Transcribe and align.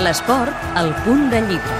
L'esport, 0.00 0.54
al 0.80 0.94
punt 1.04 1.26
de 1.28 1.42
llibre. 1.44 1.74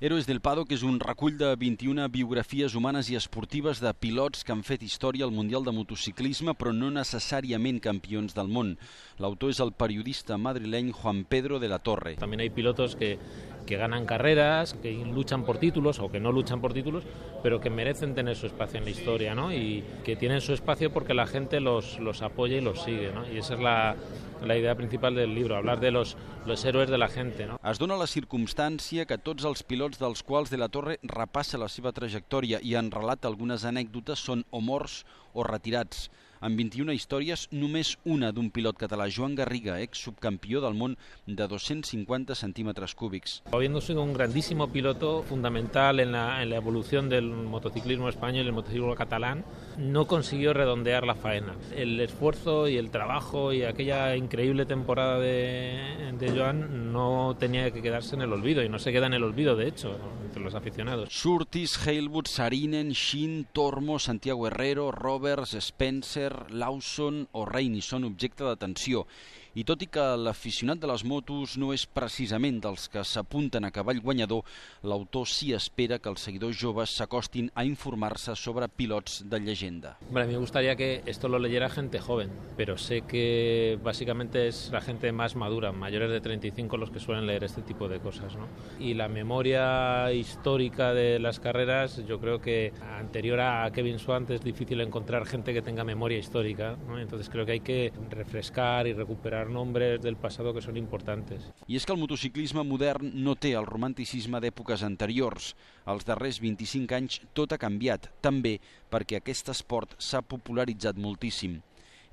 Héroes 0.00 0.24
del 0.24 0.40
Paddock 0.40 0.72
és 0.72 0.82
un 0.84 0.96
recull 1.00 1.36
de 1.36 1.50
21 1.60 2.06
biografies 2.12 2.72
humanes 2.76 3.10
i 3.12 3.18
esportives 3.18 3.82
de 3.84 3.92
pilots 3.92 4.44
que 4.44 4.54
han 4.54 4.62
fet 4.64 4.82
història 4.86 5.26
al 5.28 5.34
Mundial 5.36 5.64
de 5.64 5.74
Motociclisme, 5.76 6.54
però 6.56 6.72
no 6.72 6.88
necessàriament 6.92 7.82
campions 7.84 8.32
del 8.36 8.48
món. 8.48 8.74
L'autor 9.20 9.52
és 9.52 9.60
el 9.64 9.74
periodista 9.76 10.38
madrileny 10.40 10.90
Juan 10.92 11.24
Pedro 11.28 11.60
de 11.60 11.68
la 11.68 11.80
Torre. 11.80 12.16
También 12.16 12.40
hay 12.40 12.50
pilotos 12.50 12.96
que, 12.96 13.18
que 13.66 13.76
ganan 13.76 14.06
carreras, 14.06 14.74
que 14.74 14.92
luchan 14.92 15.44
por 15.44 15.58
títulos 15.58 15.98
o 15.98 16.10
que 16.10 16.20
no 16.20 16.32
luchan 16.32 16.60
por 16.60 16.72
títulos, 16.72 17.04
pero 17.42 17.60
que 17.60 17.70
merecen 17.70 18.14
tener 18.14 18.36
su 18.36 18.46
espacio 18.46 18.78
en 18.78 18.84
la 18.84 18.90
historia, 18.90 19.34
¿no? 19.34 19.52
Y 19.52 19.84
que 20.04 20.16
tienen 20.16 20.40
su 20.40 20.52
espacio 20.52 20.92
porque 20.92 21.14
la 21.14 21.26
gente 21.26 21.60
los, 21.60 21.98
los 21.98 22.22
apoya 22.22 22.56
y 22.56 22.60
los 22.60 22.82
sigue, 22.82 23.12
¿no? 23.12 23.30
Y 23.30 23.38
esa 23.38 23.54
es 23.54 23.60
la, 23.60 23.96
la 24.42 24.56
idea 24.56 24.74
principal 24.74 25.14
del 25.14 25.34
libro, 25.34 25.56
hablar 25.56 25.80
de 25.80 25.90
los, 25.90 26.16
los 26.46 26.64
héroes 26.64 26.90
de 26.90 26.98
la 26.98 27.08
gente, 27.08 27.46
¿no? 27.46 27.58
Es 27.64 27.78
dona 27.78 27.96
la 27.96 28.08
circumstància 28.10 29.06
que 29.08 29.18
tots 29.18 29.46
els 29.48 29.64
pilots 29.64 30.00
dels 30.00 30.22
quals 30.22 30.52
de 30.52 30.60
la 30.60 30.68
Torre 30.68 30.98
repassa 31.02 31.60
la 31.60 31.70
seva 31.72 31.94
trajectòria 31.96 32.60
i 32.62 32.76
en 32.78 32.90
relata 32.92 33.28
algunes 33.30 33.64
anècdotes 33.64 34.20
són 34.20 34.44
o 34.50 34.60
morts 34.60 35.02
o 35.32 35.44
retirats. 35.46 36.10
En 36.44 36.58
21 36.58 36.92
històries, 36.92 37.46
només 37.56 37.94
una 38.04 38.28
d'un 38.36 38.50
pilot 38.52 38.76
català, 38.76 39.06
Joan 39.08 39.32
Garriga, 39.38 39.78
ex 39.80 40.02
subcampió 40.04 40.60
del 40.60 40.74
món 40.76 40.98
de 41.24 41.46
250 41.48 42.34
centímetres 42.36 42.94
cúbics. 42.94 43.38
Habiendo 43.50 43.80
sido 43.80 44.02
un 44.02 44.12
grandísimo 44.12 44.68
piloto 44.68 45.22
fundamental 45.22 46.00
en 46.00 46.12
la, 46.12 46.42
en 46.42 46.50
la 46.50 46.56
evolución 46.56 47.08
del 47.08 47.30
motociclismo 47.30 48.10
español 48.10 48.44
y 48.44 48.48
el 48.48 48.52
motociclismo 48.52 48.94
catalán, 48.94 49.42
no 49.78 50.06
consiguió 50.06 50.52
redondear 50.52 51.06
la 51.06 51.14
faena. 51.14 51.54
El 51.74 51.98
esfuerzo 52.00 52.68
y 52.68 52.76
el 52.76 52.90
trabajo 52.90 53.54
y 53.54 53.62
aquella 53.62 54.14
increíble 54.14 54.66
temporada 54.66 55.18
de, 55.18 56.12
de 56.18 56.30
Joan 56.30 56.92
no 56.92 57.36
tenía 57.40 57.70
que 57.70 57.80
quedarse 57.80 58.16
en 58.16 58.20
el 58.22 58.32
olvido 58.34 58.62
y 58.62 58.68
no 58.68 58.78
se 58.78 58.92
queda 58.92 59.06
en 59.06 59.14
el 59.14 59.24
olvido, 59.24 59.56
de 59.56 59.68
hecho, 59.68 59.96
entre 60.26 60.42
los 60.42 60.54
aficionados. 60.54 61.08
Surtis, 61.10 61.78
Halewood, 61.86 62.26
Sarinen, 62.26 62.90
Shin, 62.90 63.46
Tormo, 63.50 63.98
Santiago 63.98 64.46
Herrero, 64.46 64.92
Roberts, 64.92 65.54
Spencer, 65.54 66.33
Lawson 66.50 67.24
o 67.32 67.44
Rainey 67.48 67.82
són 67.84 68.04
objecte 68.08 68.44
d'atenció. 68.44 69.06
I 69.54 69.62
tot 69.62 69.84
i 69.84 69.86
que 69.86 70.02
l'aficionat 70.18 70.80
de 70.82 70.88
les 70.90 71.04
motos 71.06 71.52
no 71.62 71.68
és 71.70 71.84
precisament 71.86 72.56
dels 72.62 72.88
que 72.90 73.04
s'apunten 73.06 73.62
a 73.62 73.70
cavall 73.70 74.00
guanyador, 74.02 74.42
l'autor 74.82 75.28
sí 75.30 75.52
espera 75.54 76.00
que 76.02 76.10
els 76.10 76.24
seguidors 76.26 76.58
joves 76.58 76.96
s'acostin 76.98 77.52
a 77.54 77.62
informar-se 77.62 78.34
sobre 78.34 78.66
pilots 78.66 79.20
de 79.30 79.38
llegenda. 79.38 79.96
Bueno, 80.10 80.26
a 80.26 80.32
me 80.32 80.38
gustaría 80.38 80.74
que 80.74 81.02
esto 81.06 81.28
lo 81.28 81.38
leyera 81.38 81.70
gente 81.70 82.00
joven, 82.00 82.32
pero 82.56 82.76
sé 82.78 83.02
que 83.02 83.78
básicamente 83.80 84.48
es 84.48 84.70
la 84.72 84.80
gente 84.80 85.12
más 85.12 85.36
madura, 85.36 85.70
mayores 85.70 86.10
de 86.10 86.20
35 86.20 86.76
los 86.76 86.90
que 86.90 86.98
suelen 86.98 87.26
leer 87.26 87.44
este 87.44 87.62
tipo 87.62 87.86
de 87.86 88.00
cosas. 88.00 88.34
¿no? 88.34 88.48
Y 88.80 88.94
la 88.94 89.06
memoria 89.06 90.12
histórica 90.12 90.92
de 90.94 91.20
las 91.20 91.38
carreras, 91.38 92.04
yo 92.08 92.18
creo 92.18 92.40
que 92.40 92.72
anterior 92.98 93.38
a 93.38 93.70
Kevin 93.70 94.00
Swant 94.00 94.30
es 94.30 94.42
difícil 94.42 94.80
encontrar 94.80 95.26
gente 95.26 95.54
que 95.54 95.62
tenga 95.62 95.84
memoria 95.84 96.18
histórica, 96.24 96.74
¿no? 96.88 96.98
entonces 96.98 97.28
creo 97.28 97.44
que 97.44 97.52
hay 97.52 97.60
que 97.60 97.92
refrescar 98.10 98.86
y 98.86 98.92
recuperar 98.94 99.50
nombres 99.50 100.00
del 100.00 100.16
pasado 100.16 100.54
que 100.54 100.62
són 100.64 100.80
importantes. 100.80 101.44
I 101.68 101.76
és 101.76 101.84
que 101.84 101.92
el 101.92 102.00
motociclisme 102.00 102.64
modern 102.64 103.12
no 103.26 103.36
té 103.36 103.52
el 103.58 103.68
romanticisme 103.68 104.40
d'èpoques 104.40 104.84
anteriors. 104.86 105.52
Els 105.84 106.08
darrers 106.08 106.40
25 106.40 106.96
anys 106.96 107.20
tot 107.36 107.52
ha 107.52 107.60
canviat, 107.60 108.08
també 108.24 108.56
perquè 108.90 109.20
aquest 109.20 109.52
esport 109.52 109.92
s'ha 110.00 110.24
popularitzat 110.24 110.96
moltíssim. 110.96 111.60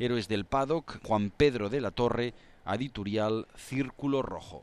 Héroes 0.02 0.28
del 0.28 0.44
Paddock, 0.44 1.00
Juan 1.08 1.30
Pedro 1.32 1.70
de 1.70 1.80
la 1.80 1.92
Torre, 1.92 2.34
editorial 2.66 3.46
Círculo 3.56 4.22
Rojo. 4.22 4.60